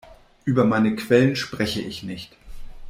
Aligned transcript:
Über 0.45 0.65
meine 0.65 0.95
Quellen 0.95 1.35
spreche 1.35 1.79
ich 1.83 2.01
nicht. 2.01 2.35